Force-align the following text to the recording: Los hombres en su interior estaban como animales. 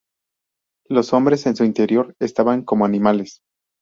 Los 0.89 1.13
hombres 1.13 1.45
en 1.45 1.55
su 1.55 1.63
interior 1.63 2.15
estaban 2.19 2.63
como 2.63 2.85
animales. 2.85 3.43